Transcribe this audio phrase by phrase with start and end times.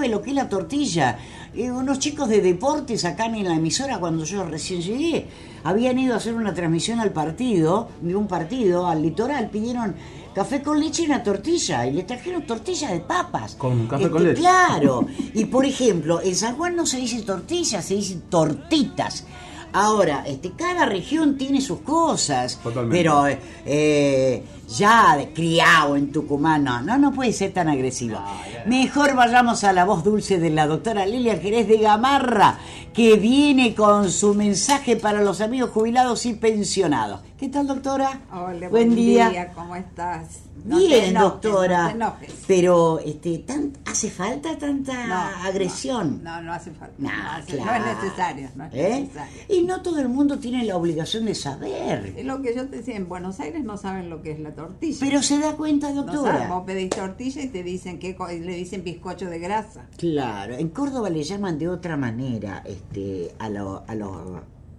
[0.00, 1.18] sabe lo que es la tortilla.
[1.54, 5.26] Eh, unos chicos de deportes acá en la emisora cuando yo recién llegué
[5.62, 9.94] habían ido a hacer una transmisión al partido, de un partido, al litoral, pidieron
[10.34, 13.56] café con leche y una tortilla y le trajeron tortilla de papas.
[13.56, 14.40] Con café Este, con leche.
[14.40, 19.26] Claro, y por ejemplo, en San Juan no se dice tortilla, se dicen tortitas.
[19.72, 22.96] Ahora, este, cada región tiene sus cosas, Totalmente.
[22.96, 28.18] pero eh, eh, ya de criado en Tucumán, no, no, no puede ser tan agresivo.
[28.66, 32.58] Mejor vayamos a la voz dulce de la doctora Lilia Jerez de Gamarra,
[32.92, 37.20] que viene con su mensaje para los amigos jubilados y pensionados.
[37.38, 38.20] ¿Qué tal, doctora?
[38.32, 39.52] Hola, buen, día.
[39.54, 40.40] ¿cómo estás?
[40.64, 41.82] No te Bien, enojes, doctora.
[41.82, 42.34] No te enojes.
[42.46, 45.14] Pero, este, tan, ¿hace falta tanta No,
[45.46, 46.22] agresión?
[46.24, 46.94] No, no hace falta.
[46.98, 48.48] No, no, es necesario.
[48.56, 49.00] No es ¿Eh?
[49.02, 49.42] necesario.
[49.48, 52.14] Y no todo el mundo tiene la obligación de saber.
[52.16, 54.54] Es lo que yo te decía, en Buenos Aires no saben lo que es la
[54.54, 54.96] tortilla.
[55.00, 56.48] Pero se da cuenta, no saben, doctora.
[56.48, 59.84] vos pedís tortilla y te dicen que le dicen bizcocho de grasa.
[59.98, 64.16] Claro, en Córdoba le llaman de otra manera este, a, lo- a, los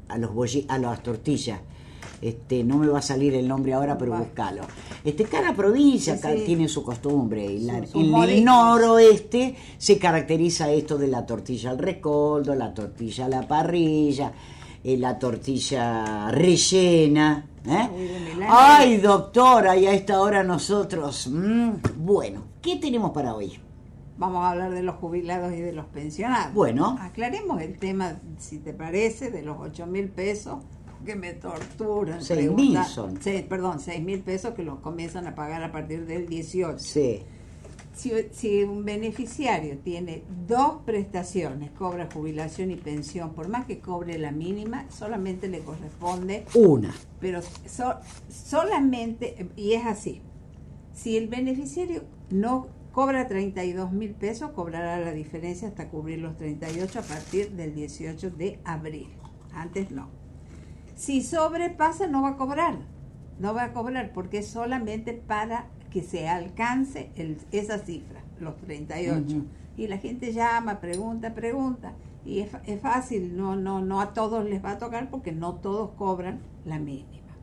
[0.10, 1.60] a, los bolli- a las tortillas.
[2.22, 4.20] Este, no me va a salir el nombre ahora, pero Va.
[4.20, 4.62] búscalo.
[5.04, 6.44] Este, cada provincia Sí, ca- sí.
[6.46, 7.44] tiene su costumbre.
[7.46, 13.26] Y la- en el noroeste se caracteriza esto de la tortilla al recoldo, la tortilla
[13.26, 14.32] a la parrilla,
[14.84, 17.46] eh, la tortilla rellena.
[17.68, 17.90] ¿eh?
[18.48, 21.28] Ay, doctora, y a esta hora nosotros.
[21.28, 23.60] mm, bueno, ¿qué tenemos para hoy?
[24.18, 26.54] Vamos a hablar de los jubilados y de los pensionados.
[26.54, 26.98] Bueno.
[27.02, 30.58] Aclaremos el tema, si te parece, de los 8 mil pesos
[31.04, 32.24] que me torturan.
[32.24, 33.22] Seis mil son.
[33.22, 36.80] Sí, perdón, 6 mil pesos que los comienzan a pagar a partir del 18.
[36.80, 37.24] Sí.
[37.94, 44.18] Si, si un beneficiario tiene dos prestaciones, cobra jubilación y pensión, por más que cobre
[44.18, 46.96] la mínima, solamente le corresponde, Una.
[47.20, 47.96] pero so-
[48.30, 50.22] solamente, y es así,
[50.94, 57.00] si el beneficiario no cobra 32 mil pesos, cobrará la diferencia hasta cubrir los 38
[57.00, 59.10] a partir del 18 de abril.
[59.54, 60.10] Antes no.
[61.02, 62.76] Si sobrepasa, no va a cobrar.
[63.40, 68.56] No va a cobrar porque es solamente para que se alcance el- esa cifra, los
[68.58, 69.38] 38.
[69.38, 69.46] Ujú.
[69.78, 71.94] Y la gente llama, pregunta, pregunta.
[72.24, 75.56] Y es, es fácil, no, no, no a todos les va a tocar porque no
[75.56, 77.34] todos cobran la mínima.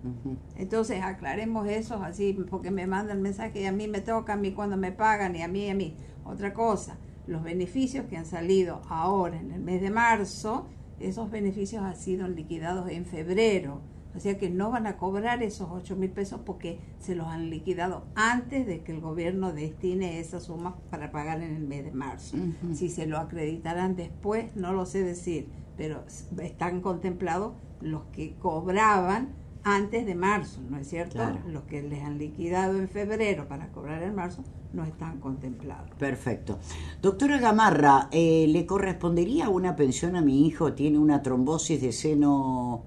[0.55, 4.53] Entonces aclaremos eso así, porque me mandan mensajes y a mí me toca, a mí
[4.53, 5.97] cuando me pagan y a mí, a mí.
[6.25, 6.97] Otra cosa,
[7.27, 10.69] los beneficios que han salido ahora en el mes de marzo,
[11.01, 13.81] esos beneficios han sido liquidados en febrero.
[14.17, 17.51] O sea que no van a cobrar esos 8 mil pesos porque se los han
[17.51, 21.93] liquidado antes de que el gobierno destine esa suma para pagar en el mes de
[21.93, 22.37] marzo.
[22.73, 26.05] Si se lo acreditarán después, no lo sé decir, pero
[26.43, 31.15] están contemplados los que cobraban antes de marzo, ¿no es cierto?
[31.15, 31.39] Claro.
[31.49, 34.43] Los que les han liquidado en febrero para cobrar en marzo
[34.73, 35.91] no están contemplados.
[35.99, 36.59] Perfecto.
[37.03, 40.75] Doctora Gamarra, eh, ¿le correspondería una pensión a mi hijo?
[40.75, 42.85] Tiene una trombosis de seno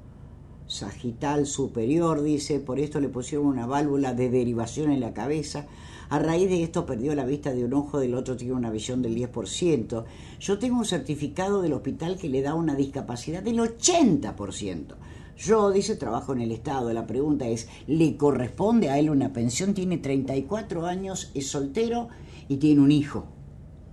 [0.68, 5.68] sagital superior, dice, por esto le pusieron una válvula de derivación en la cabeza.
[6.10, 9.02] A raíz de esto perdió la vista de un ojo, del otro tiene una visión
[9.02, 10.06] del 10%.
[10.40, 14.96] Yo tengo un certificado del hospital que le da una discapacidad del 80%.
[15.38, 16.92] Yo, dice, trabajo en el Estado.
[16.94, 19.74] La pregunta es, ¿le corresponde a él una pensión?
[19.74, 22.10] Tiene 34 años, es soltero
[22.48, 23.26] y tiene un hijo.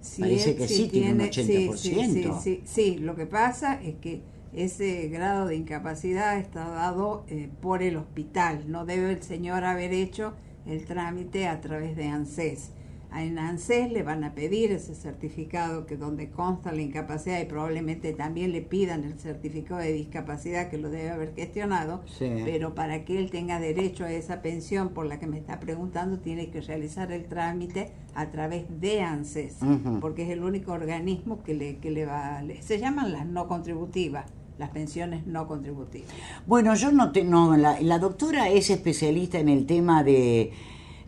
[0.01, 1.77] Sí, Parece que sí, tiene un sí, sí, 80%.
[1.77, 2.97] Sí, sí, sí.
[2.99, 4.23] lo que pasa es que
[4.55, 8.65] ese grado de incapacidad está dado eh, por el hospital.
[8.69, 10.35] No debe el señor haber hecho
[10.67, 12.71] el trámite a través de ANSES.
[13.17, 18.13] En ANSES le van a pedir ese certificado que donde consta la incapacidad y probablemente
[18.13, 22.29] también le pidan el certificado de discapacidad que lo debe haber gestionado, Sí.
[22.45, 26.19] pero para que él tenga derecho a esa pensión por la que me está preguntando
[26.19, 29.57] tiene que realizar el trámite a través de ANSES
[30.01, 32.43] porque es el único organismo que le, que le va...
[32.43, 34.27] le- se llaman las no contributivas,
[34.59, 36.09] las pensiones no contributivas.
[36.47, 40.53] Bueno, yo no te, no, la, la doctora es especialista en el tema de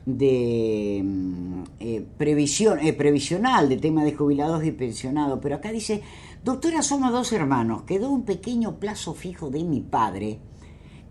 [0.07, 6.03] de mm, eh, previsión eh, previsional de tema de jubilados y pensionados, pero acá dice,
[6.45, 10.39] doctora, somos dos hermanos, quedó un pequeño plazo fijo de mi padre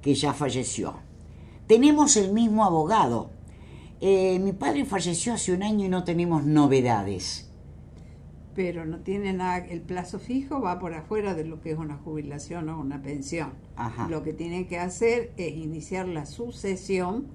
[0.02, 0.96] que ya falleció.
[1.68, 3.30] Tenemos el mismo abogado.
[4.02, 7.52] Eh, mi padre falleció hace un año y no tenemos novedades.
[8.56, 11.98] Pero no tiene nada, el plazo fijo va por afuera de lo que es una
[11.98, 13.52] jubilación o una pensión.
[13.76, 14.08] Ajá.
[14.10, 17.28] Lo que tienen que hacer es iniciar la sucesión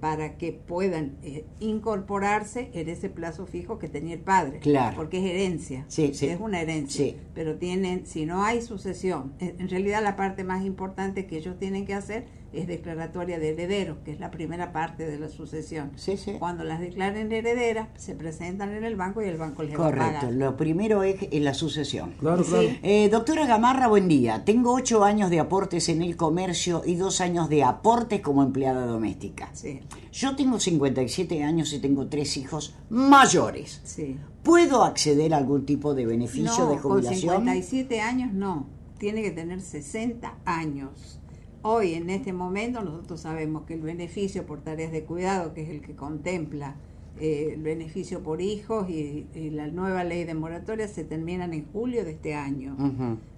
[0.00, 4.58] para que puedan eh, incorporarse en ese plazo fijo que tenía el padre.
[4.58, 4.96] Claro.
[4.96, 5.84] Porque es herencia.
[5.88, 6.26] Sí, sí.
[6.26, 7.04] Es una herencia.
[7.04, 7.16] Sí.
[7.34, 11.58] Pero tienen, si no hay sucesión, en en realidad la parte más importante que ellos
[11.58, 15.92] tienen que hacer es declaratoria de herederos, que es la primera parte de la sucesión.
[15.96, 16.32] Sí, sí.
[16.38, 19.90] Cuando las declaren herederas, se presentan en el banco y el banco les va a
[19.90, 22.14] Correcto, lo primero es la sucesión.
[22.18, 22.50] Claro, Sí.
[22.50, 22.68] claro.
[22.82, 24.44] Eh, doctora Gamarra, buen día.
[24.44, 28.86] Tengo ocho años de aportes en el comercio y dos años de aportes como empleada
[28.86, 29.50] doméstica.
[29.52, 29.80] Sí,
[30.12, 33.80] Yo tengo 57 años y tengo tres hijos mayores.
[33.84, 34.16] sí.
[34.42, 37.34] ¿Puedo acceder a algún tipo de beneficio no, de jubilación?
[37.34, 38.66] Con 57 años no,
[38.98, 41.18] tiene que tener 60 años.
[41.62, 45.68] Hoy, en este momento, nosotros sabemos que el beneficio por tareas de cuidado, que es
[45.68, 46.76] el que contempla
[47.20, 51.66] eh, el beneficio por hijos y, y la nueva ley de moratoria, se terminan en
[51.70, 52.76] julio de este año.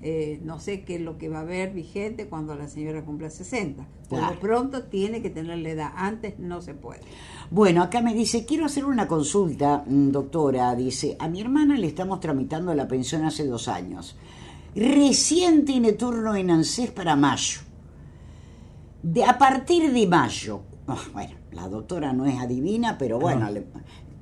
[0.02, 3.28] Eh, no sé qué es lo que va a haber vigente cuando la señora cumpla
[3.28, 3.84] 60.
[4.08, 4.34] Por Claro.
[4.34, 7.00] lo pronto tiene que tener la edad, antes no se puede.
[7.50, 10.76] Bueno, acá me dice, quiero hacer una consulta, mm, doctora.
[10.76, 14.14] Dice, a mi hermana le estamos tramitando la pensión hace dos años.
[14.76, 17.60] Recién tiene turno en ANSES para mayo.
[19.02, 23.66] De, a partir de mayo, ah, bueno, la doctora no es adivina, pero bueno, le-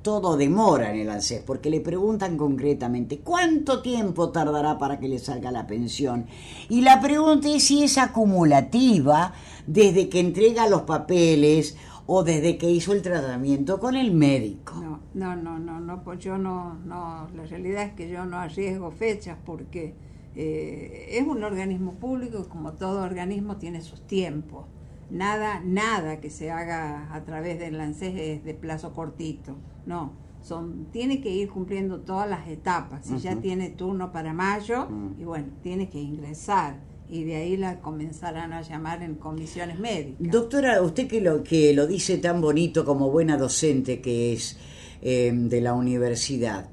[0.01, 5.19] todo demora en el ANSES, porque le preguntan concretamente, ¿cuánto tiempo tardará para que le
[5.19, 6.25] salga la pensión?
[6.69, 9.33] Y la pregunta es si es acumulativa
[9.67, 11.77] desde que entrega los papeles
[12.07, 14.73] o desde que hizo el tratamiento con el médico.
[14.75, 18.37] No, no, no, no, no, pues yo no, no, la realidad es que yo no
[18.37, 19.93] arriesgo fechas porque
[20.35, 24.65] eh, es un organismo público como todo organismo tiene sus tiempos.
[25.09, 30.13] Nada, nada que se haga a través del ANSES es de plazo cortito, no.
[30.41, 33.05] Son, tiene que ir cumpliendo todas las etapas.
[33.05, 35.21] Si ya tiene turno para mayo, Mm.
[35.21, 36.79] y bueno, tiene que ingresar.
[37.09, 40.31] Y de ahí la comenzarán a llamar en comisiones médicas.
[40.31, 44.57] Doctora, usted que lo, que lo dice tan bonito como buena docente que es
[45.01, 46.69] eh, de la universidad,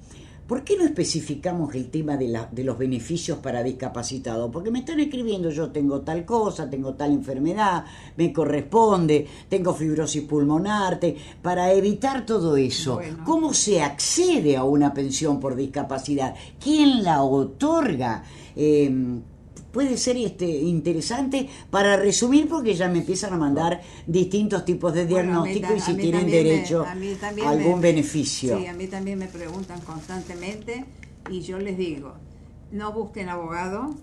[0.48, 4.50] ¿por qué no especificamos el tema de, la, de los beneficios para discapacitados?
[4.50, 7.84] Porque me están escribiendo, yo tengo tal cosa, tengo tal enfermedad,
[8.16, 13.22] me corresponde, tengo fibrosis pulmonar, te- para evitar todo eso, Bueno.
[13.24, 16.34] ¿cómo se accede a una pensión por discapacidad?
[16.58, 18.24] ¿Quién la otorga?
[18.56, 18.90] Eh,
[19.72, 25.04] puede ser este interesante para resumir porque ya me empiezan a mandar distintos tipos de
[25.06, 26.92] Bueno, diagnóstico y si tienen me- derecho a
[27.50, 28.58] algún me- beneficio.
[28.58, 30.84] Sí, a mí también me preguntan constantemente
[31.30, 32.14] y yo les digo,
[32.72, 33.94] no busquen abogado,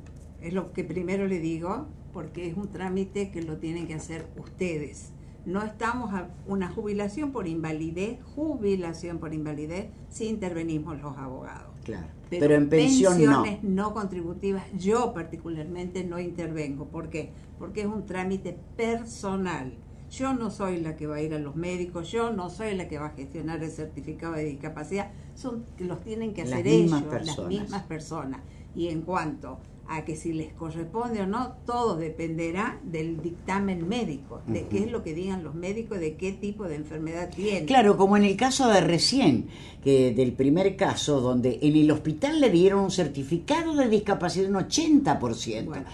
[0.41, 4.25] es lo que primero les digo, porque es un trámite que lo tienen que hacer
[4.38, 5.09] ustedes.
[5.45, 11.74] No estamos a una jubilación por invalidez, jubilación por invalidez, si intervenimos los abogados.
[11.83, 12.07] Claro.
[12.30, 16.86] Pero, en pensión pensiones no contributivas, yo particularmente no intervengo.
[16.86, 17.31] ¿Por qué?
[17.59, 19.74] Porque es un trámite personal.
[20.09, 22.88] Yo no soy la que va a ir a los médicos, yo no soy la
[22.88, 27.38] que va a gestionar el certificado de discapacidad, son los tienen que hacer ellos, personas.
[27.38, 28.41] las mismas personas.
[28.75, 34.42] Y en cuanto a que si les corresponde o no, todo dependerá del dictamen médico,
[34.48, 37.66] de qué es lo que digan los médicos, de qué tipo de enfermedad tienen.
[37.66, 39.48] Claro, como en el caso de recién,
[39.84, 44.56] que del primer caso, donde en el hospital le dieron un certificado de discapacidad un
[44.56, 45.66] 80%.
[45.66, 45.86] Bueno,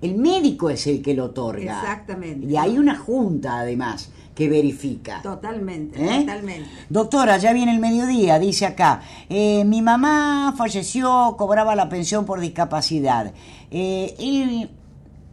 [0.00, 1.80] el médico es el que lo otorga.
[1.80, 2.46] Exactamente.
[2.46, 5.22] Y hay una junta, además, que verifica.
[5.22, 6.20] Totalmente, ¿Eh?
[6.20, 6.68] totalmente.
[6.88, 9.00] Doctora, ya viene el mediodía, dice acá.
[9.28, 13.32] Eh, mi mamá falleció, cobraba la pensión por discapacidad.
[13.70, 14.70] Eh, él-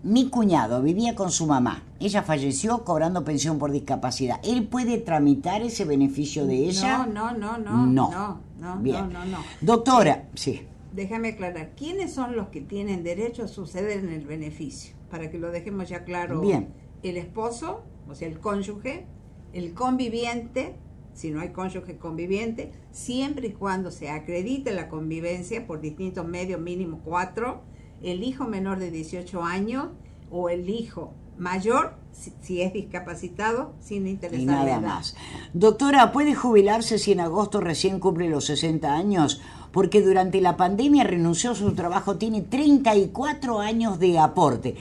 [0.04, 1.84] mi cuñado vivía con su mamá.
[2.00, 4.40] Ella falleció cobrando pensión por discapacidad.
[4.44, 7.06] ¿Él puede tramitar ese beneficio de ella?
[7.06, 7.86] No, no, no, no.
[7.86, 8.10] No.
[8.12, 9.12] No, no, Bien.
[9.14, 9.38] no, no, no.
[9.62, 10.62] Doctora, sí.
[10.94, 14.94] Déjame aclarar, ¿quiénes son los que tienen derecho a suceder en el beneficio?
[15.12, 16.42] Para que lo dejemos ya claro.
[16.42, 16.70] Bien.
[17.04, 19.06] El esposo, o sea, el cónyuge,
[19.54, 20.76] el conviviente,
[21.14, 26.60] si no hay cónyuge conviviente, siempre y cuando se acredite la convivencia por distintos medios,
[26.62, 27.62] mínimo cuatro,
[28.02, 29.90] el hijo menor de 18 años
[30.30, 35.16] o el hijo mayor, si, si es discapacitado, sin Y interesar la nada más.
[35.54, 39.42] Doctora, ¿puede jubilarse si en agosto recién cumple los 60 años?
[39.72, 44.76] Porque durante la pandemia renunció a su trabajo, tiene 34 años de aporte.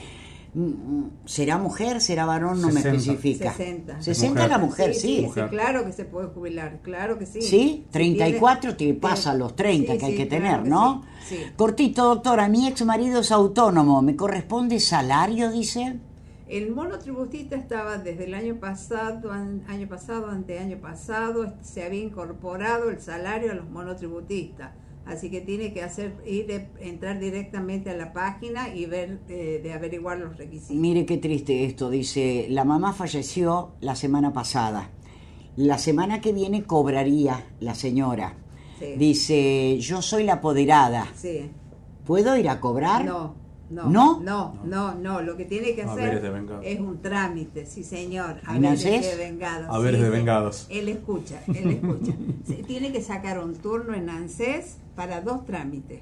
[0.53, 2.01] Mm, mm, ¿Será mujer?
[2.01, 2.59] ¿Será varón?
[2.59, 2.97] No me 60.
[2.97, 3.53] especifica.
[3.53, 4.01] 60.
[4.01, 5.21] 60 la mujer, sí.
[5.23, 5.49] Mujer.
[5.49, 7.41] claro que se puede jubilar, claro que sí.
[7.41, 7.47] ¿Sí?
[7.49, 10.63] Si 34 tiene- te pasa a los 30 Sí, que hay sí, que claro tener,
[10.63, 11.03] que ¿no?
[11.27, 11.43] sí, sí.
[11.55, 15.99] Cortito, doctora, mi ex marido es autónomo, ¿me corresponde salario, dice?
[16.49, 22.89] El monotributista estaba desde el año pasado, an- año pasado, anteaño pasado, se había incorporado
[22.89, 24.71] el salario a los monotributistas.
[25.05, 29.59] Así que tiene que hacer ir eh, entrar directamente a la página y ver eh,
[29.61, 30.75] de averiguar los requisitos.
[30.75, 34.91] Mire qué triste esto, dice, la mamá falleció la semana pasada.
[35.55, 38.37] La semana que viene cobraría la señora.
[38.79, 38.93] Sí.
[38.97, 41.07] Dice, yo soy la apoderada.
[41.15, 41.49] Sí.
[42.05, 43.03] ¿Puedo ir a cobrar?
[43.05, 43.35] No,
[43.71, 44.19] no, ¿No?
[44.19, 46.23] no, no, no, Lo que tiene que hacer
[46.63, 48.37] es un trámite, sí señor.
[48.43, 49.17] ¿En Haberes ANSES?
[49.17, 49.67] de vengados.
[49.75, 50.67] Haberes sí, de vengados.
[50.69, 52.13] Él escucha, él escucha.
[52.45, 56.01] Se- tiene que sacar un turno en ANSES para dos trámites.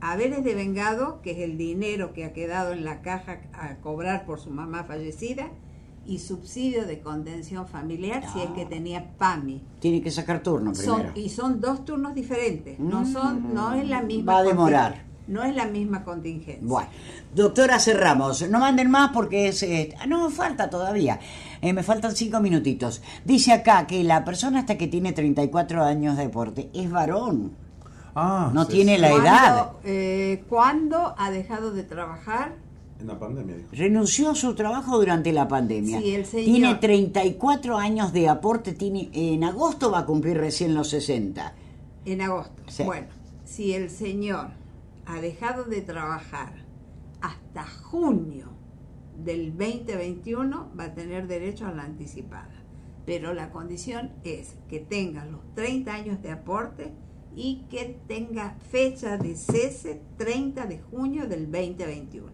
[0.00, 4.24] Haberes de vengado, que es el dinero que ha quedado en la caja a cobrar
[4.26, 5.48] por su mamá fallecida,
[6.06, 9.60] y subsidio de contención familiar si es que tenía PAMI.
[9.78, 11.20] Tiene que sacar turno Son, primero.
[11.20, 15.02] y son dos turnos diferentes, no son, no es la misma Va a demorar.
[15.28, 16.66] No es la misma contingencia.
[16.66, 16.88] Bueno,
[17.34, 18.48] doctora, cerramos.
[18.48, 19.62] No manden más porque es...
[19.62, 21.20] eh, ah, no, falta todavía.
[21.60, 23.02] Eh, me faltan cinco minutitos.
[23.24, 27.52] Dice acá que la persona hasta que tiene 34 años de deporte es varón.
[28.14, 29.00] Ah, No sí, tiene sí.
[29.02, 29.70] la ¿Cuándo, edad.
[29.84, 32.54] eh, ¿Cuándo ha dejado de trabajar?
[33.00, 33.68] En la pandemia, dijo.
[33.72, 36.00] Renunció a su trabajo durante la pandemia.
[36.00, 36.44] Sí, el señor.
[36.46, 38.72] Tiene 34 años de aporte.
[38.72, 41.52] Tiene, en agosto va a cumplir recién los 60.
[42.06, 42.60] En agosto.
[42.66, 42.82] Sí.
[42.82, 43.06] Bueno,
[43.44, 44.48] si el señor
[45.08, 46.52] ha dejado de trabajar
[47.20, 48.48] hasta junio
[49.16, 52.52] del 2021, va a tener derecho a la anticipada.
[53.06, 56.92] Pero la condición es que tenga los 30 años de aporte
[57.34, 62.28] y que tenga fecha de cese 30 de junio del 2021.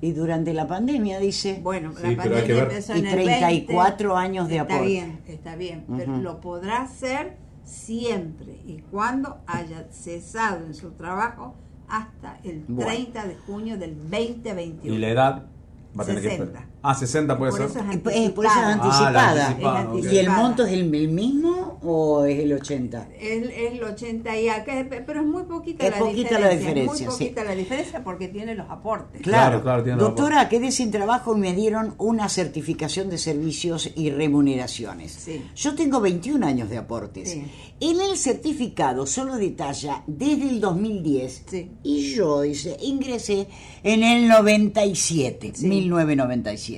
[0.00, 1.60] Y durante la pandemia, dice...
[1.62, 4.20] Bueno, Sí, la pandemia empezó Y en el 34 20.
[4.26, 4.86] años de está aporte.
[4.86, 11.54] bien, está bien, pero lo podrá hacer siempre y cuando haya cesado en su trabajo
[11.92, 12.90] hasta el Bueno.
[12.90, 14.94] 30 de junio del 2021.
[14.94, 15.46] Y la edad
[15.98, 16.58] va a tener 60.
[16.58, 16.71] que.
[16.84, 17.68] Ah, 60 puede por ser.
[17.68, 17.78] Eso
[18.10, 19.56] es por eso es anticipada.
[19.62, 19.88] Ah.
[19.96, 23.08] Es ¿Y el monto es el, el, mismo o es el 80?
[23.20, 26.54] Es, es el 80 y acá, pero es muy poquita, es la, poquita diferencia, la
[26.54, 26.92] diferencia.
[26.92, 27.46] Es muy poquita sí.
[27.46, 29.22] la diferencia porque tiene los aportes.
[29.22, 29.62] Claro, claro.
[29.62, 35.12] claro tiene Doctora, quedé sin trabajo y me dieron una certificación de servicios y remuneraciones.
[35.12, 35.40] Sí.
[35.54, 37.30] Yo tengo 21 años de aportes.
[37.30, 37.44] Sí.
[37.78, 41.44] En el certificado solo detalla desde el 2010
[41.84, 43.46] y yo, dice, ingresé
[43.84, 46.71] en el 97, 1997.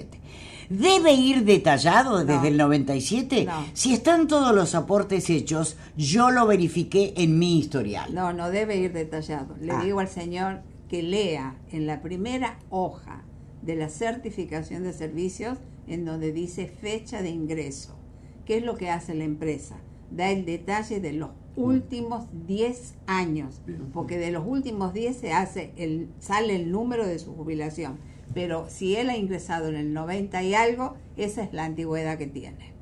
[0.69, 3.45] ¿Debe ir detallado desde no, el 97?
[3.45, 3.65] No.
[3.75, 8.15] Si están todos los aportes hechos, yo lo verifiqué en mi historial.
[8.15, 9.57] No, no debe ir detallado.
[9.61, 9.83] Le ah.
[9.85, 13.25] digo al señor que lea en la primera hoja
[13.63, 17.95] de la certificación de servicios en donde dice fecha de ingreso.
[18.47, 19.77] ¿Qué es lo que hace la empresa?
[20.11, 23.61] Da el detalle de los últimos 10 años,
[23.93, 27.99] porque de los últimos 10 se hace el, sale el número de su jubilación
[28.33, 32.27] pero si él ha ingresado en el 90 y algo, esa es la antigüedad que
[32.27, 32.73] tiene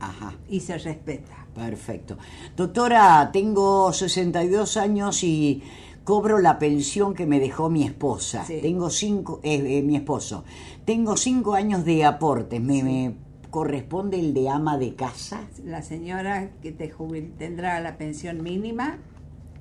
[0.00, 0.34] Ajá.
[0.48, 1.46] y se respeta.
[1.54, 2.16] Perfecto.
[2.56, 5.62] Doctora, tengo 62 años y
[6.04, 8.44] cobro la pensión que me dejó mi esposa.
[8.44, 8.58] Sí.
[8.62, 10.44] Tengo cinco, eh, eh, mi esposo.
[10.84, 12.60] Tengo cinco años de aportes.
[12.60, 13.14] ¿Me, me
[13.50, 15.42] corresponde el de ama de casa?
[15.64, 18.98] la señora que te jubil- tendrá la pensión mínima,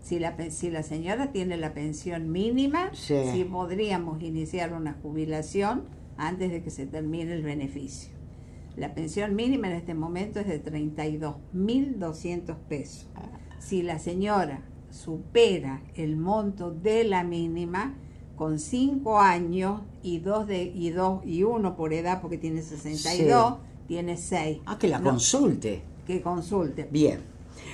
[0.01, 3.15] si la, si la señora tiene la pensión mínima, Sí.
[3.33, 5.83] sí podríamos iniciar una jubilación
[6.17, 8.11] antes de que se termine el beneficio.
[8.77, 10.63] La pensión mínima en este momento es de
[11.55, 13.07] 32.200 pesos.
[13.59, 17.93] Si la señora supera el monto de la mínima
[18.35, 23.57] con 5 años y dos de y dos y uno por edad porque tiene 62,
[23.87, 24.59] tiene 6.
[24.65, 25.83] Ah, que la consulte.
[26.07, 26.87] que consulte.
[26.91, 27.19] Bien.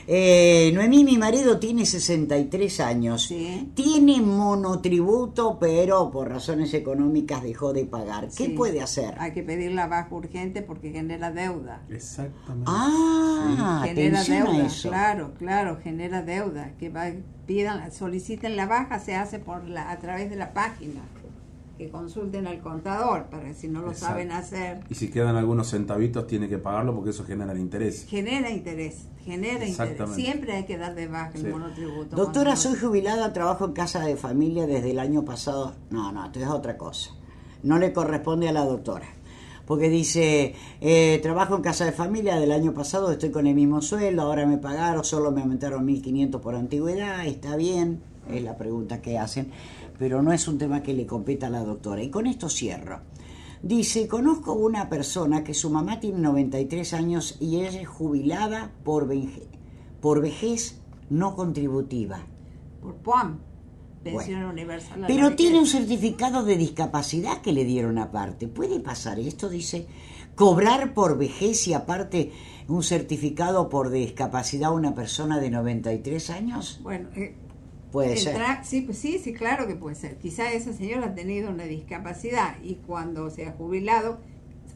[0.10, 3.24] Eh, Noemí, mi marido, tiene 63 años.
[3.27, 3.72] Sí.
[3.75, 8.25] Tiene monotributo, pero por razones económicas dejó de pagar.
[8.27, 8.50] ¿Qué Sí.
[8.50, 9.15] puede hacer?
[9.20, 11.82] Hay que pedir la baja urgente porque genera deuda.
[11.89, 12.65] Exactamente.
[12.72, 14.89] Ah, genera deuda, eso.
[14.89, 16.72] claro, claro, genera deuda.
[16.79, 17.08] Que va,
[17.46, 21.01] pidan, soliciten la baja, se hace por la, a través de la página.
[21.78, 24.08] Que consulten al contador para que si no lo Exacto.
[24.14, 24.80] saben hacer.
[24.90, 28.06] Y si quedan algunos centavitos, tiene que pagarlo porque eso genera el interés.
[28.08, 30.10] Genera interés, genera interés.
[30.16, 31.48] Siempre hay que dar de baja el Sí.
[31.48, 32.16] monotributo.
[32.16, 35.74] Doctora, soy jubilada, trabajo en casa de familia desde el año pasado.
[35.92, 37.12] No, no, esto es otra cosa.
[37.62, 39.06] No le corresponde a la doctora.
[39.68, 43.82] Porque dice, eh, trabajo en casa de familia del año pasado, estoy con el mismo
[43.82, 48.00] sueldo, ahora me pagaron, solo me aumentaron 1.500 por antigüedad, está bien,
[48.32, 49.52] es la pregunta que hacen,
[49.98, 52.01] pero no es un tema que le competa a la doctora.
[52.04, 53.01] Y con esto cierro.
[53.63, 59.08] Dice, conozco una persona que su mamá tiene 93 años y ella es jubilada por,
[59.08, 59.48] veje-
[60.00, 62.20] por vejez no contributiva.
[62.82, 63.39] Por POAM,
[64.04, 65.04] Pensión Universal.
[65.08, 65.36] Pero Vejez.
[65.38, 68.48] tiene un certificado de discapacidad que le dieron aparte.
[68.48, 69.50] ¿Puede pasar esto?
[69.50, 69.88] Dice,
[70.36, 72.32] cobrar por vejez y aparte
[72.68, 76.80] un certificado por discapacidad a una persona de 93 años.
[76.84, 77.36] Bueno, eh,
[77.91, 78.36] Puede ser.
[78.63, 80.17] Sí, pues sí, sí, claro que puede ser.
[80.17, 84.20] Quizá esa señora ha tenido una discapacidad y cuando se ha jubilado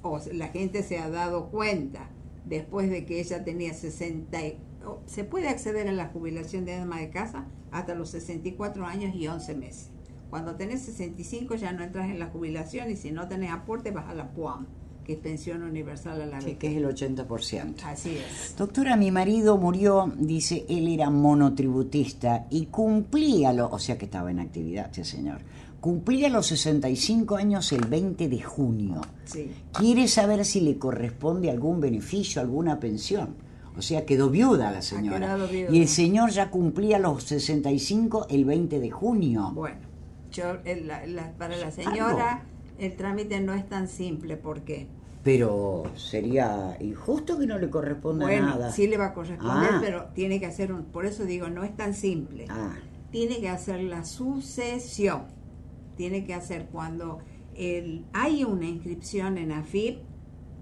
[0.02, 2.10] o la gente se ha dado cuenta
[2.46, 6.76] después de que ella tenía 60 y- o- se puede acceder a la jubilación de
[6.76, 9.90] ama de casa hasta los 64 años y 11 meses.
[10.30, 14.08] Cuando tenés 65 ya no entras en la jubilación y si no tenés aporte vas
[14.10, 14.66] a la PUAM,
[15.12, 16.58] que es pensión universal a la Sí, vez.
[16.58, 17.84] que es el 80%.
[17.86, 18.56] Así es.
[18.58, 24.32] Doctora, mi marido murió, dice, él era monotributista y cumplía, lo, o sea que estaba
[24.32, 25.40] en actividad este señor,
[25.82, 29.02] cumplía los 65 años el 20 de junio.
[29.26, 29.52] Sí.
[29.74, 33.36] Quiere saber si le corresponde algún beneficio, alguna pensión.
[33.78, 35.36] O sea, quedó viuda la señora.
[35.38, 35.72] viuda.
[35.72, 39.52] Y el señor ya cumplía los 65 el 20 de junio.
[39.56, 39.78] Bueno,
[40.32, 42.44] yo, el- la- la- para la señora
[42.80, 44.88] el trámite no es tan simple porque,
[45.24, 48.72] Pero sería injusto que no le corresponda bueno, nada.
[48.72, 49.80] sí le va a corresponder, Ah.
[49.82, 52.46] pero tiene que hacer un, por eso digo, no es tan simple.
[52.50, 52.74] Ah,
[53.12, 55.24] Tiene que hacer la sucesión.
[55.98, 57.20] Tiene que hacer cuando
[57.56, 60.00] el, hay una inscripción en AFIP,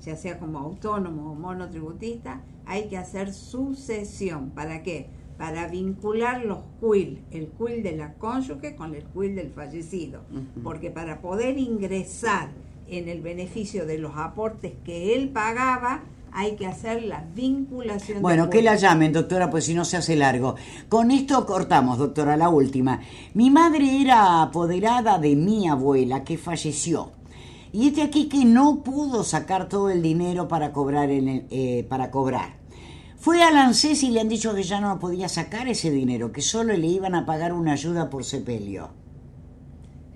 [0.01, 4.49] ya sea como autónomo o monotributista, hay que hacer sucesión.
[4.49, 5.09] ¿Para qué?
[5.37, 10.21] Para vincular los QUIL, el QUIL de la cónyuge con el QUIL del fallecido.
[10.63, 12.49] Porque para poder ingresar
[12.91, 18.17] en el beneficio de los aportes que él pagaba, hay que hacer la vinculación.
[18.17, 20.55] de Bueno, que la llamen, doctora, pues si no se hace largo.
[20.87, 23.01] Con esto cortamos, doctora, la última.
[23.33, 27.11] Mi madre era apoderada de mi abuela que falleció.
[27.71, 31.85] Y este aquí que no pudo sacar todo el dinero para cobrar en el- eh,
[31.89, 32.57] para cobrar.
[33.17, 36.41] Fue al ANSES y le han dicho que ya no podía sacar ese dinero, que
[36.41, 38.89] solo le iban a pagar una ayuda por sepelio.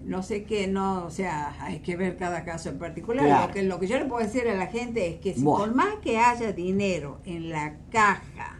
[0.05, 3.25] No sé qué, no, o sea, hay que ver cada caso en particular.
[3.25, 3.47] Claro.
[3.47, 5.73] Lo, que, lo que yo le puedo decir a la gente es que si por
[5.73, 8.59] más que haya dinero en la caja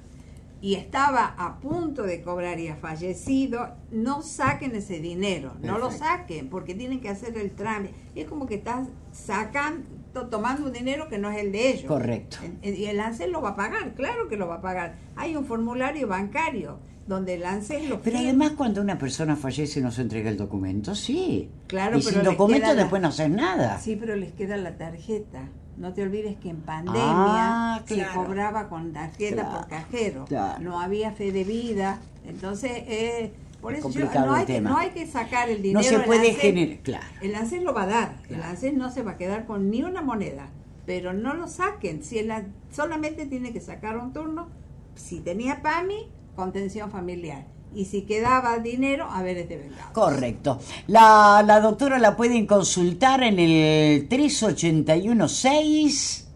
[0.62, 5.91] y estaba a punto de cobrar y ha fallecido, no saquen ese dinero, no lo
[5.91, 7.93] saquen, porque tienen que hacer el trámite.
[8.15, 11.86] Es como que estás sacando, tomando un dinero que no es el de ellos.
[11.86, 12.38] Correcto.
[12.62, 14.95] Y el ANSES lo va a pagar, claro que lo va a pagar.
[15.15, 19.91] Hay un formulario bancario donde el ANSES lo Pero además cuando una persona fallece no
[19.91, 21.49] se entrega el documento, sí.
[21.67, 23.80] Claro, y pero sin documento la- después no haces nada.
[23.80, 25.49] Sí, pero les queda la tarjeta.
[25.76, 30.26] No te olvides que en pandemia Ah, se cobraba con tarjeta Claro, por cajero.
[30.26, 30.62] claro.
[30.62, 31.99] No había fe de vida.
[32.28, 34.69] Entonces, eh, por Es eso yo- no, el hay que, tema.
[34.69, 35.84] no hay que sacar el No dinero.
[35.84, 37.06] se el puede ANSES- generar, claro.
[37.21, 38.17] El ANSES lo va a dar.
[38.30, 38.43] El.
[38.43, 40.49] ANSES no se va a quedar con ni una moneda.
[40.86, 42.04] Pero no lo saquen.
[42.04, 42.32] Si el
[42.71, 44.49] solamente tiene que sacar un turno.
[44.95, 47.47] Si tenía PAMI, contención familiar.
[47.73, 49.91] Y si quedaba dinero, a ver este vengado.
[49.93, 50.60] Correcto.
[50.86, 56.28] La, la doctora la pueden consultar en el 3816.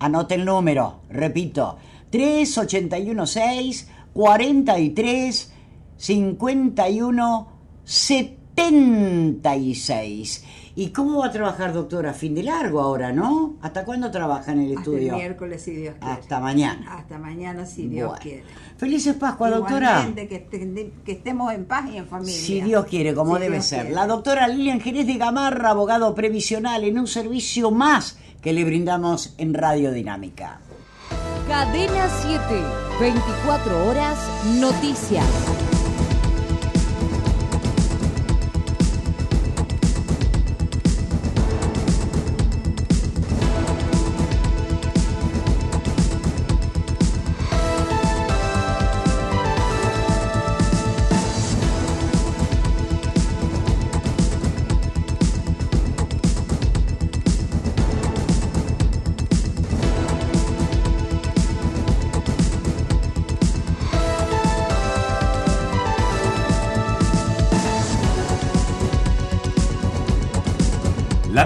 [0.00, 1.78] Anote el número, repito.
[2.10, 5.52] 3816 43
[5.98, 7.48] 51
[7.84, 10.44] 76.
[10.76, 12.12] ¿Y cómo va a trabajar, doctora?
[12.14, 13.56] Fin de largo ahora, ¿no?
[13.62, 15.12] ¿Hasta cuándo trabaja en el Hasta estudio?
[15.14, 16.12] el miércoles, si Dios quiere.
[16.14, 16.94] Hasta mañana.
[16.98, 18.22] Hasta mañana, si Dios Bueno.
[18.22, 18.44] quiere.
[18.76, 20.08] Felices Pascua, doctora.
[20.14, 22.34] Que, este- que estemos en paz y en familia.
[22.40, 23.80] Si Dios quiere, como Si debe Dios ser.
[23.80, 23.94] quiere.
[23.96, 29.34] La doctora Lilian Jerez de Gamarra, abogado previsional, en un servicio más que le brindamos
[29.38, 30.60] en Radio Dinámica.
[31.48, 32.40] Cadena 7,
[33.00, 34.16] 24 horas,
[34.60, 35.26] noticias.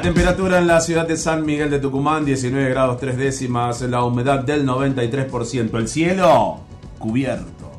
[0.03, 4.41] Temperatura en la ciudad de San Miguel de Tucumán, 19 grados 3 décimas, la humedad
[4.41, 6.59] del 93%, el cielo
[6.99, 7.71] cubierto.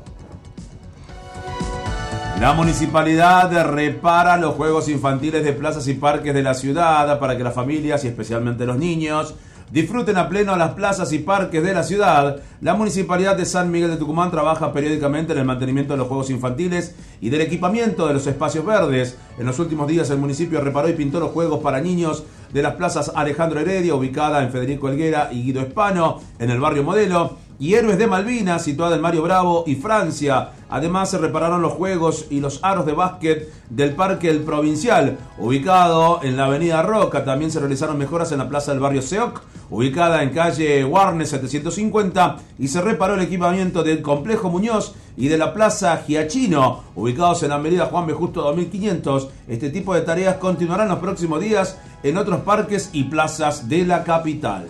[2.39, 7.43] La municipalidad repara los juegos infantiles de plazas y parques de la ciudad para que
[7.43, 9.35] las familias y especialmente los niños
[9.71, 12.37] disfruten a pleno las plazas y parques de la ciudad.
[12.61, 16.29] La municipalidad de San Miguel de Tucumán trabaja periódicamente en el mantenimiento de los juegos
[16.29, 19.17] infantiles y del equipamiento de los espacios verdes.
[19.37, 22.23] En los últimos días el municipio reparó y pintó los juegos para niños
[22.53, 26.83] de las plazas Alejandro Heredia, ubicada en Federico Helguera y Guido Espano, en el barrio
[26.83, 27.37] Modelo.
[27.59, 30.51] Y Héroes de Malvinas, situada en Mario Bravo y Francia.
[30.69, 36.19] Además se repararon los juegos y los aros de básquet del Parque El Provincial, ubicado
[36.23, 37.23] en la Avenida Roca.
[37.23, 42.37] También se realizaron mejoras en la Plaza del Barrio Seoc, ubicada en calle Warnes 750,
[42.59, 47.49] y se reparó el equipamiento del Complejo Muñoz y de la Plaza Giachino, ubicados en
[47.49, 48.13] la Avenida Juan B.
[48.13, 49.29] Justo 2500.
[49.47, 54.03] Este tipo de tareas continuarán los próximos días en otros parques y plazas de la
[54.03, 54.67] capital.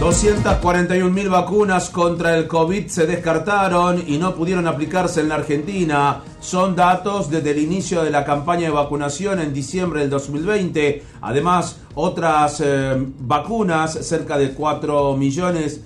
[0.00, 6.22] 241.000 vacunas contra el COVID se descartaron y no pudieron aplicarse en la Argentina.
[6.40, 11.02] Son datos desde el inicio de la campaña de vacunación en diciembre del 2020.
[11.20, 15.82] Además, otras eh, vacunas, cerca de 4 millones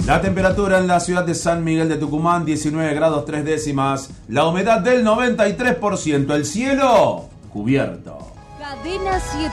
[0.06, 4.12] La temperatura en la ciudad de San Miguel de Tucumán, 19 grados 3 décimas.
[4.28, 6.32] La humedad del 93%.
[6.32, 8.32] El cielo cubierto.
[8.60, 9.52] Cadena 7,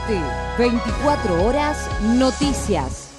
[0.59, 3.09] 24 horas, noticias.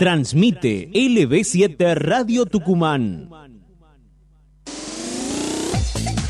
[0.00, 3.28] Transmite LB7 Radio Tucumán.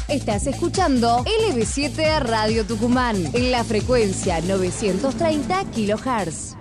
[0.08, 6.56] Estás escuchando LB7 Radio Tucumán en la frecuencia 930 kHz.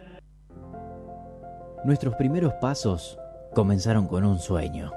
[1.86, 3.18] Nuestros primeros pasos
[3.56, 4.92] comenzaron con un sueño.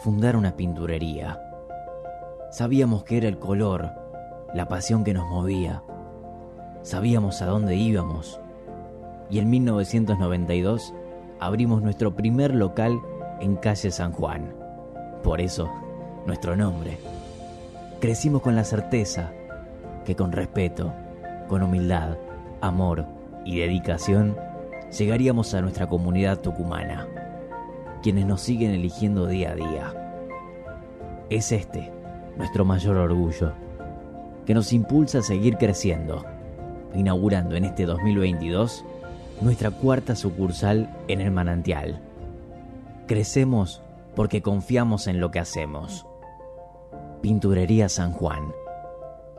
[0.00, 1.40] Fundar una pinturería.
[2.50, 3.92] Sabíamos que era el color,
[4.52, 5.84] la pasión que nos movía.
[6.82, 8.40] Sabíamos a dónde íbamos.
[9.30, 10.92] Y en 1992
[11.38, 13.00] abrimos nuestro primer local
[13.40, 14.52] en calle San Juan.
[15.22, 15.70] Por eso,
[16.26, 16.98] nuestro nombre.
[18.00, 19.32] Crecimos con la certeza
[20.04, 20.92] que con respeto,
[21.48, 22.18] con humildad,
[22.60, 23.06] amor
[23.46, 24.36] y dedicación
[24.96, 27.08] llegaríamos a nuestra comunidad tucumana,
[28.02, 30.12] quienes nos siguen eligiendo día a día.
[31.30, 31.90] Es este
[32.36, 33.52] nuestro mayor orgullo,
[34.44, 36.22] que nos impulsa a seguir creciendo,
[36.94, 38.84] inaugurando en este 2022
[39.40, 42.02] nuestra cuarta sucursal en el manantial.
[43.06, 43.80] Crecemos
[44.14, 46.06] porque confiamos en lo que hacemos
[47.22, 48.52] Pinturería San Juan.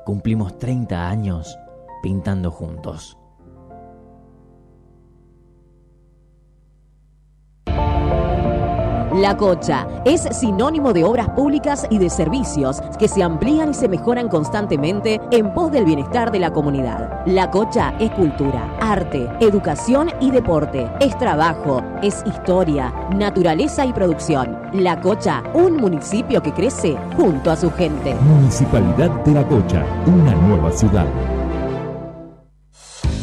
[0.06, 1.58] Cumplimos 30 años
[2.02, 3.18] pintando juntos.
[9.18, 13.88] La Cocha es sinónimo de obras públicas y de servicios que se amplían y se
[13.88, 17.26] mejoran constantemente en pos del bienestar de la comunidad.
[17.26, 20.88] La Cocha es cultura, arte, educación y deporte.
[21.00, 24.58] Es trabajo, es historia, naturaleza y producción.
[24.74, 28.16] La Cocha, un municipio que crece junto a su gente.
[28.16, 31.08] Municipalidad de La Cocha, una nueva ciudad.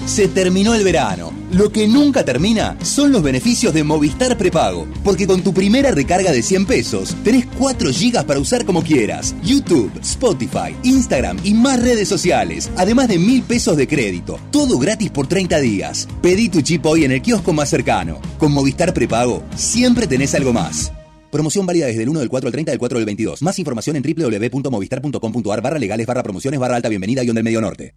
[0.06, 1.32] Se terminó el verano.
[1.50, 4.86] Lo que nunca termina son los beneficios de Movistar Prepago.
[5.02, 9.34] Porque con tu primera recarga de 100 pesos, tenés 4 gigas para usar como quieras.
[9.42, 12.70] YouTube, Spotify, Instagram y más redes sociales.
[12.76, 14.38] Además de 1000 pesos de crédito.
[14.50, 16.06] Todo gratis por 30 días.
[16.20, 18.20] Pedí tu chip hoy en el kiosco más cercano.
[18.38, 20.92] Con Movistar Prepago, siempre tenés algo más.
[21.32, 23.42] Promoción válida desde el 1 del 4 al 30 del 4 del 22.
[23.42, 27.94] Más información en www.movistar.com.ar barra legales barra promociones barra alta bienvenida guion del medio norte.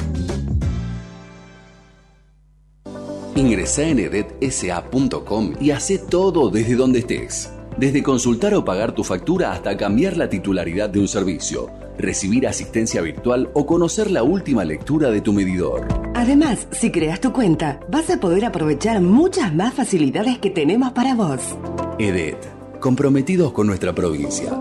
[3.35, 7.51] Ingresa en edetsa.com y hace todo desde donde estés.
[7.77, 13.01] Desde consultar o pagar tu factura hasta cambiar la titularidad de un servicio, recibir asistencia
[13.01, 15.87] virtual o conocer la última lectura de tu medidor.
[16.13, 21.15] Además, si creas tu cuenta, vas a poder aprovechar muchas más facilidades que tenemos para
[21.15, 21.57] vos.
[21.97, 22.37] EDET,
[22.79, 24.53] comprometidos con nuestra provincia.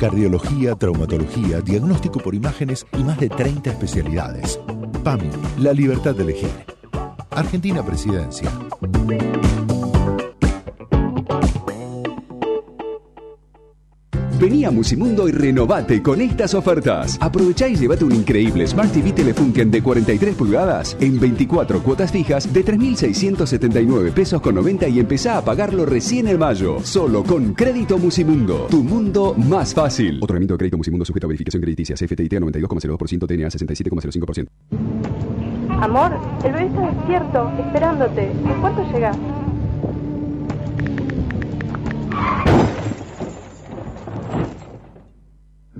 [0.00, 4.58] Cardiología, traumatología, diagnóstico por imágenes y más de 30 especialidades.
[5.04, 6.50] PAMI, la libertad de elegir.
[7.30, 8.50] Argentina Presidencia.
[14.42, 17.16] Vení a Musimundo y renovate con estas ofertas.
[17.20, 22.52] Aprovechá y llévate un increíble Smart TV Telefunken de 43 pulgadas en 24 cuotas fijas
[22.52, 26.80] de 3.679 pesos con 90 y empezá a pagarlo recién en mayo.
[26.82, 28.66] Solo con Crédito Musimundo.
[28.68, 30.18] Tu mundo más fácil.
[30.20, 31.94] Otorgamiento de crédito Musimundo sujeto a verificación crediticia.
[31.94, 34.48] CFTIT 92,02%, TNA 67,05%.
[35.80, 38.22] Amor, el bebé está despierto, esperándote.
[38.24, 39.16] ¿En cuánto llegas?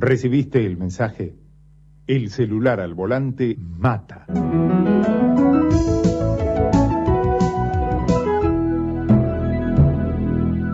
[0.03, 1.37] ¿Recibiste el mensaje?
[2.09, 4.27] El celular al volante mata.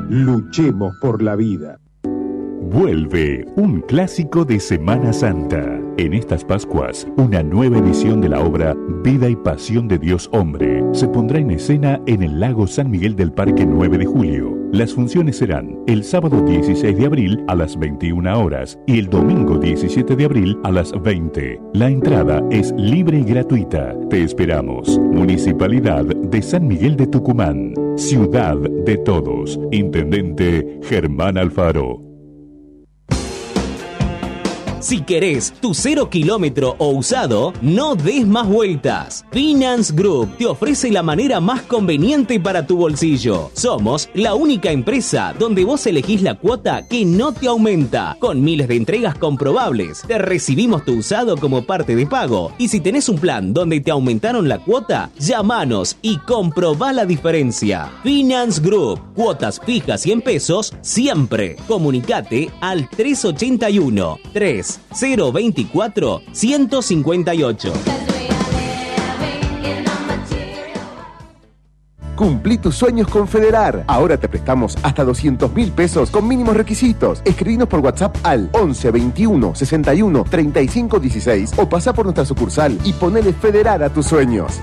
[0.08, 1.78] Luchemos por la vida.
[2.70, 5.80] Vuelve un clásico de Semana Santa.
[5.96, 10.84] En estas Pascuas, una nueva edición de la obra Vida y Pasión de Dios Hombre
[10.92, 14.54] se pondrá en escena en el lago San Miguel del Parque 9 de julio.
[14.70, 19.56] Las funciones serán el sábado 16 de abril a las 21 horas y el domingo
[19.56, 21.58] 17 de abril a las 20.
[21.72, 23.96] La entrada es libre y gratuita.
[24.10, 24.98] Te esperamos.
[24.98, 27.72] Municipalidad de San Miguel de Tucumán.
[27.96, 29.58] Ciudad de Todos.
[29.72, 32.07] Intendente Germán Alfaro.
[34.80, 39.24] Si querés tu cero kilómetro o usado, no des más vueltas.
[39.32, 43.50] Finance Group te ofrece la manera más conveniente para tu bolsillo.
[43.54, 48.16] Somos la única empresa donde vos elegís la cuota que no te aumenta.
[48.20, 52.52] Con miles de entregas comprobables, te recibimos tu usado como parte de pago.
[52.56, 57.90] Y si tenés un plan donde te aumentaron la cuota, llámanos y comprobá la diferencia.
[58.04, 61.56] Finance Group, cuotas fijas y en pesos siempre.
[61.66, 67.72] Comunicate al 381 3 024 158.
[72.18, 73.84] Cumplí tus sueños con Federar.
[73.86, 77.22] Ahora te prestamos hasta 200 mil pesos con mínimos requisitos.
[77.24, 82.92] Escribinos por WhatsApp al 11 21 61 35 16 o pasa por nuestra sucursal y
[82.92, 84.60] ponele Federar a tus sueños.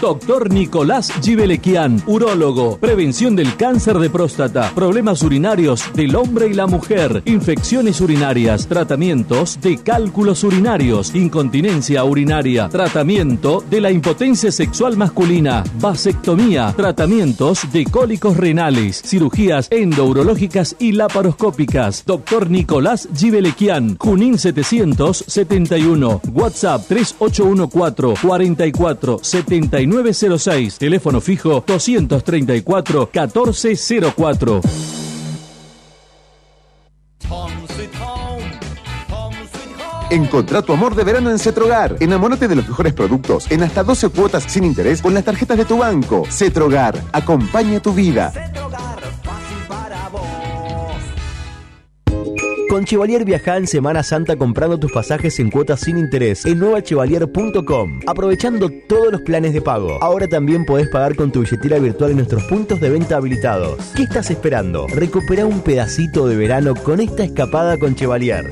[0.00, 6.68] Doctor Nicolás Gibelequian, urólogo, prevención del cáncer de próstata, problemas urinarios del hombre y la
[6.68, 15.64] mujer, infecciones urinarias, tratamientos de cálculos urinarios, incontinencia urinaria, tratamiento de la impotencia sexual masculina,
[15.80, 22.04] vasectomía, tratamientos de cólicos renales, cirugías endourológicas y laparoscópicas.
[22.06, 34.60] Doctor Nicolás Gibelequian, Junín 771, WhatsApp 3814 44 79 906, teléfono fijo 234 1404.
[37.30, 38.44] Home sweet home,
[39.10, 40.16] home sweet home.
[40.16, 41.96] Encontrá tu amor de verano en Cetrogar.
[42.00, 45.64] Enamórate de los mejores productos en hasta 12 cuotas sin interés con las tarjetas de
[45.64, 46.24] tu banco.
[46.30, 48.32] Cetrogar, acompaña tu vida.
[52.68, 58.00] Con Chevalier viaja en Semana Santa comprando tus pasajes en cuotas sin interés en nuevachevalier.com,
[58.06, 59.96] aprovechando todos los planes de pago.
[60.02, 63.78] Ahora también podés pagar con tu billetera virtual en nuestros puntos de venta habilitados.
[63.96, 64.86] ¿Qué estás esperando?
[64.88, 68.44] Recupera un pedacito de verano con esta escapada con Chevalier.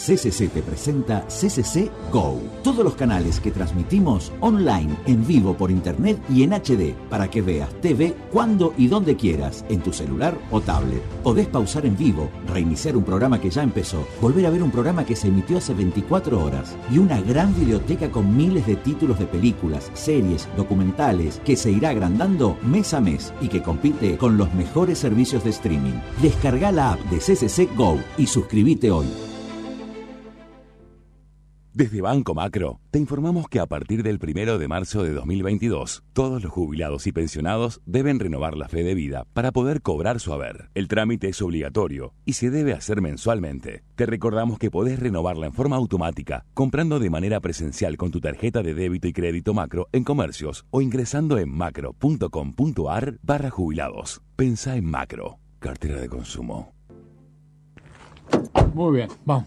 [0.00, 2.40] CCC te presenta CCC Go.
[2.62, 7.42] Todos los canales que transmitimos online, en vivo por internet y en HD para que
[7.42, 11.02] veas TV cuando y donde quieras, en tu celular o tablet.
[11.22, 15.04] Podés pausar en vivo, reiniciar un programa que ya empezó, volver a ver un programa
[15.04, 19.26] que se emitió hace 24 horas y una gran biblioteca con miles de títulos de
[19.26, 24.52] películas, series, documentales que se irá agrandando mes a mes y que compite con los
[24.54, 26.00] mejores servicios de streaming.
[26.22, 29.29] Descarga la app de CCC Go y suscríbete hoy.
[31.80, 36.42] Desde Banco Macro, te informamos que a partir del primero de marzo de 2022, todos
[36.42, 40.68] los jubilados y pensionados deben renovar la fe de vida para poder cobrar su haber.
[40.74, 43.82] El trámite es obligatorio y se debe hacer mensualmente.
[43.94, 48.62] Te recordamos que podés renovarla en forma automática, comprando de manera presencial con tu tarjeta
[48.62, 54.20] de débito y crédito macro en comercios o ingresando en macro.com.ar barra jubilados.
[54.36, 55.38] Pensa en macro.
[55.60, 56.74] Cartera de consumo.
[58.74, 59.46] Muy bien, vamos.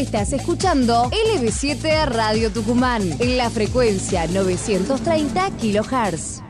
[0.00, 6.40] Estás escuchando LB7 Radio Tucumán en la frecuencia 930 kHz.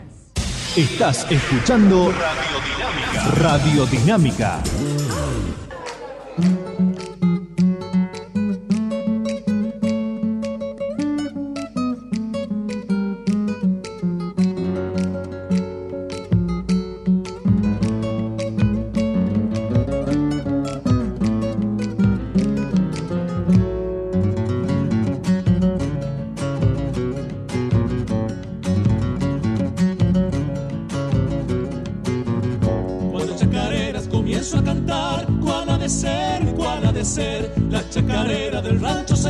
[0.76, 4.62] Estás escuchando Radiodinámica.
[6.38, 6.69] Radiodinámica.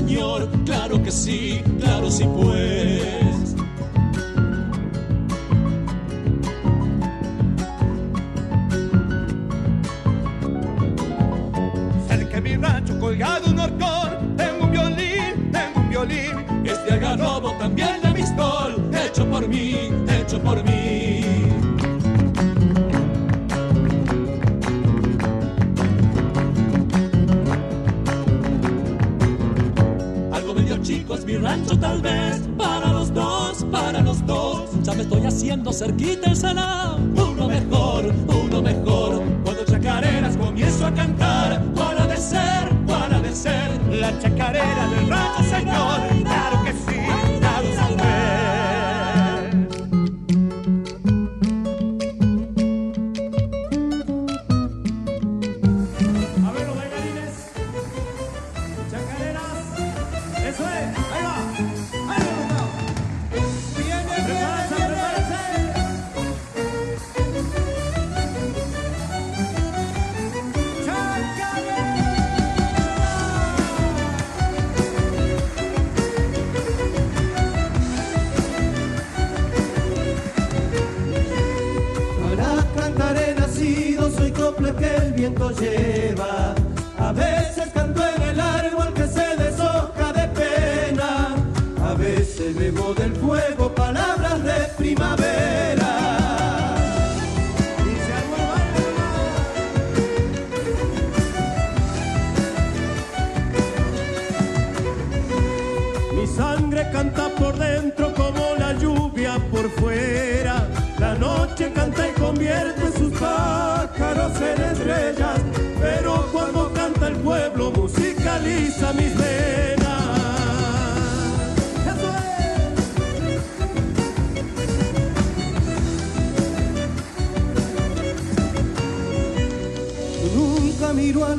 [0.00, 0.48] Señor.
[0.64, 2.59] Claro que sí, claro sí, pues.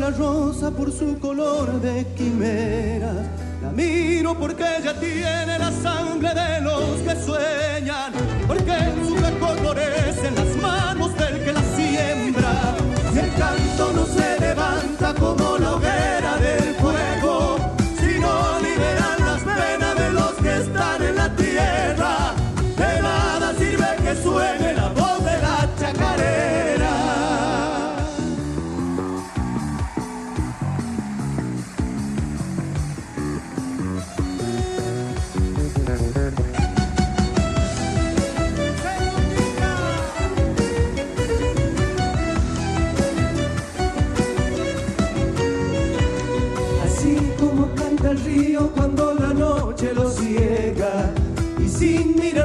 [0.01, 3.13] La rosa por su color de quimera.
[3.61, 8.11] La miro porque ella tiene la sangre de los que sueñan,
[8.47, 12.53] porque en su cajón florecen las manos del que la siembra.
[13.13, 16.00] Y el canto no se levanta como la hoguera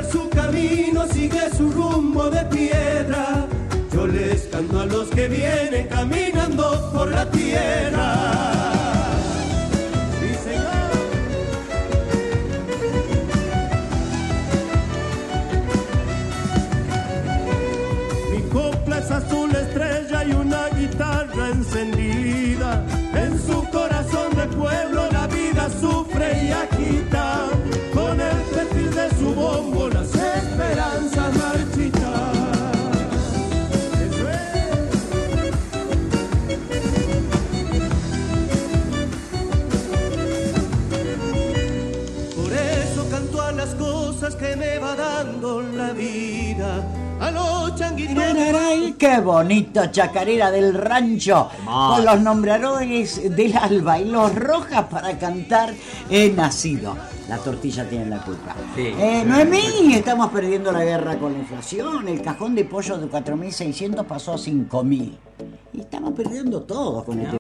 [0.04, 3.46] su camino sigue su rumbo de piedra.
[3.92, 8.55] Yo les canto a los que vienen caminando por la tierra.
[44.26, 46.84] Cosas que me va dando la vida.
[47.20, 47.56] A los
[48.98, 55.74] qué bonito, chacarera del rancho, con los nombradores del alba y los rojas para cantar
[56.10, 56.96] He nacido.
[57.28, 58.54] La tortilla tiene la culpa.
[58.76, 62.08] Eh, Noemí, estamos perdiendo la guerra con la inflación.
[62.08, 65.12] El cajón de pollo de 4.600 pasó a 5.000.
[65.72, 67.34] Y estamos perdiendo todo con este